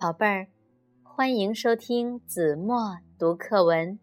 [0.00, 0.46] 宝贝儿，
[1.02, 3.98] 欢迎收听子墨读课文。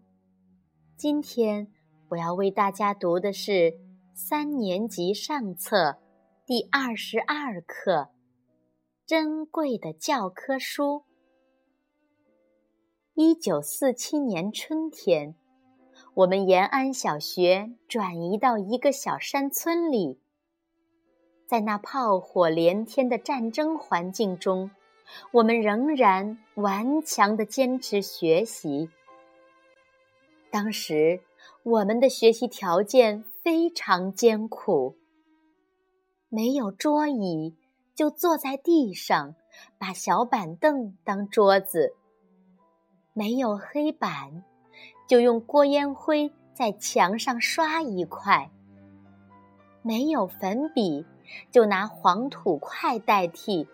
[0.98, 1.72] 今天
[2.10, 3.80] 我要为大家读的是
[4.14, 5.96] 三年级上册
[6.46, 7.94] 第二十二课
[9.06, 10.84] 《珍贵的教科书》。
[13.14, 15.34] 一九四七年春天，
[16.14, 20.20] 我们延安小学转移到一个小山村里，
[21.48, 24.70] 在那炮火连天的战争环境中。
[25.32, 28.90] 我们仍然顽强地坚持学习。
[30.52, 31.22] 当时
[31.64, 34.96] 我们的学习条件非常艰苦，
[36.30, 37.56] 没有桌椅，
[37.94, 39.36] 就坐在地上，
[39.78, 41.94] 把小板凳当桌子；
[43.14, 44.44] 没有黑板，
[45.08, 48.50] 就用锅烟灰在墙上刷一块；
[49.82, 51.06] 没有粉笔，
[51.52, 53.68] 就拿黄土块代替。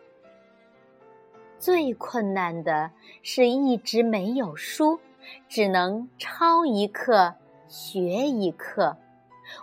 [1.61, 2.89] 最困难的
[3.21, 4.99] 是一直没有书，
[5.47, 7.35] 只能抄一课
[7.67, 8.97] 学一课。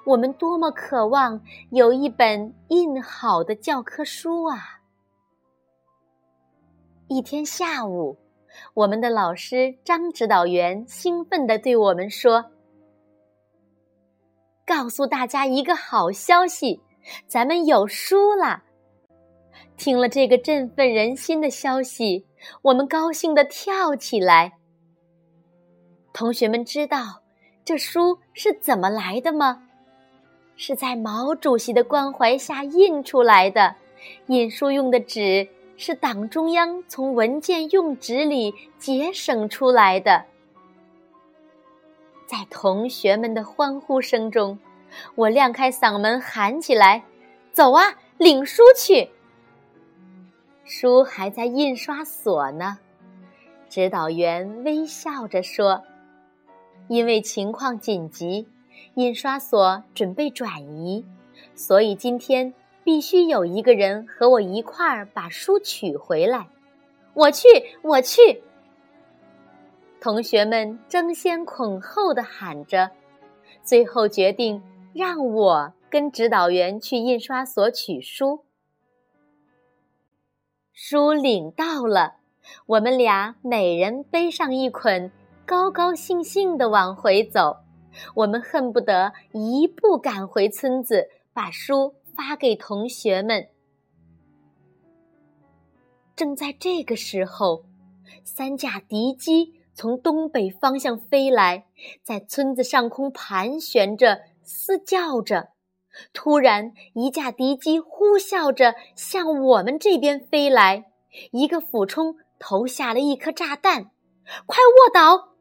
[0.05, 4.79] 我们多么渴望有一本印好的教科书啊！
[7.09, 8.17] 一天下午，
[8.75, 12.53] 我们的老师张指导员兴奋地对我们说
[14.65, 16.81] ：“告诉大家一个好消息，
[17.27, 18.63] 咱们有书了。”
[19.79, 22.27] 听了这个振奋人心的消息，
[22.63, 24.55] 我们高兴地跳起来。
[26.13, 27.23] 同学们知道
[27.65, 29.63] 这书是怎么来的吗？
[30.57, 33.77] 是在毛主席的关怀下印出来的。
[34.27, 40.25] 印书用的纸是党中央从文件用纸里节省出来的。
[42.27, 44.59] 在同学们的欢呼声中，
[45.15, 47.05] 我亮开嗓门喊起来
[47.55, 49.09] ：“走啊，领书去！”
[50.69, 52.79] 书还在印刷所呢，
[53.71, 55.83] 指导员微笑着说
[56.89, 58.47] ：“因为情况紧急，
[58.93, 61.07] 印刷所准备转移，
[61.55, 62.53] 所以今天
[62.85, 66.47] 必须有一个人和我一块儿把书取回来。”
[67.15, 67.49] 我去，
[67.81, 68.43] 我去！
[70.03, 72.91] 同学们争先恐后的喊着，
[73.63, 74.63] 最后决定
[74.93, 78.45] 让我跟指导员去印刷所取书。
[80.81, 82.19] 书领到了，
[82.65, 85.11] 我们俩每人背上一捆，
[85.45, 87.57] 高高兴兴地往回走。
[88.15, 93.49] 我们恨不得一步赶回村子，把书发给同学们。
[96.15, 97.65] 正在这个时候，
[98.23, 101.67] 三架敌机从东北方向飞来，
[102.05, 105.49] 在村子上空盘旋着，嘶叫着。
[106.13, 110.91] 突然，一架敌机呼啸着向我们这边飞来，
[111.33, 113.91] 一个俯冲投下了一颗炸弹，
[114.47, 115.35] 快卧倒！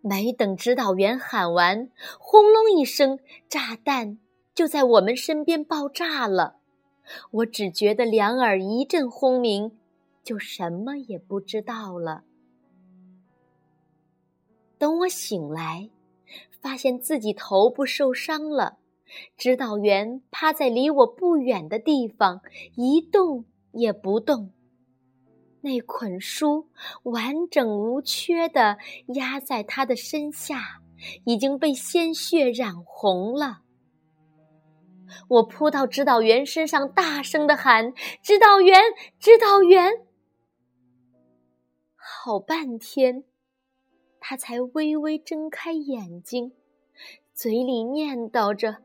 [0.00, 3.18] 没等指导员喊完，轰隆一声，
[3.48, 4.18] 炸弹
[4.54, 6.56] 就在我们身边爆炸了。
[7.30, 9.78] 我只觉得两耳一阵轰鸣，
[10.24, 12.22] 就什么也不知道了。
[14.78, 15.90] 等我醒来。
[16.60, 18.78] 发现自己头部受伤了，
[19.36, 22.40] 指导员趴在离我不远的地方，
[22.76, 24.52] 一动也不动。
[25.60, 26.68] 那捆书
[27.04, 28.78] 完整无缺地
[29.08, 30.80] 压在他的身下，
[31.24, 33.60] 已经被鲜血染红了。
[35.28, 38.80] 我扑到指导员身上，大声地喊：“指导员，
[39.18, 39.92] 指导员！”
[41.94, 43.24] 好半天。
[44.24, 46.52] 他才微微睁开眼睛，
[47.34, 48.76] 嘴里念叨着：“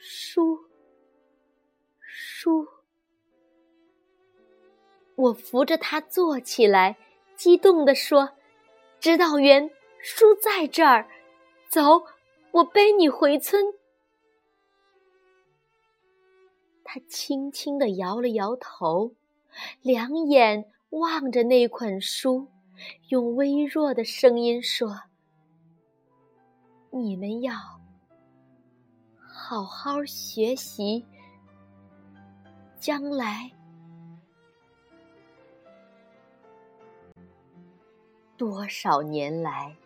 [0.00, 0.66] 书，
[1.98, 2.68] 书。”
[5.16, 6.96] 我扶着他坐起来，
[7.34, 8.30] 激动地说
[9.00, 11.08] ：“指导员，书在这儿，
[11.68, 12.04] 走，
[12.52, 13.64] 我背你回村。”
[16.84, 19.16] 他轻轻地摇了摇头，
[19.82, 22.51] 两眼望着那捆书。
[23.08, 25.02] 用微弱的声音说
[26.90, 27.54] ：“你们要
[29.16, 31.04] 好好学习，
[32.78, 33.50] 将来
[38.36, 39.76] 多少年来，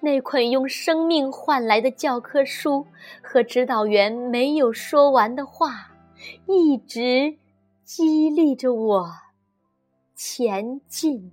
[0.00, 2.86] 那捆用生命换来的教科书
[3.22, 5.90] 和指导员没有说完的话，
[6.46, 7.38] 一直
[7.84, 9.12] 激励着我
[10.14, 11.32] 前进。”